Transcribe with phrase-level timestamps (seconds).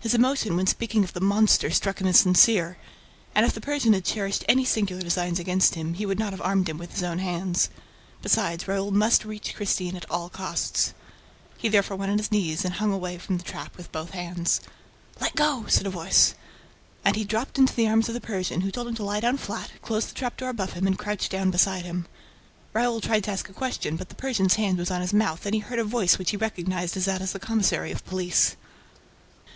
[0.00, 2.78] His emotion when speaking of the "monster" struck him as sincere;
[3.32, 6.40] and, if the Persian had cherished any sinister designs against him, he would not have
[6.42, 7.68] armed him with his own hands.
[8.20, 10.94] Besides, Raoul must reach Christine at all costs.
[11.58, 14.60] He therefore went on his knees also and hung from the trap with both hands.
[15.20, 16.34] "Let go!" said a voice.
[17.04, 19.36] And he dropped into the arms of the Persian, who told him to lie down
[19.36, 22.06] flat, closed the trap door above him and crouched down beside him.
[22.72, 25.54] Raoul tried to ask a question, but the Persian's hand was on his mouth and
[25.54, 28.56] he heard a voice which he recognized as that of the commissary of police.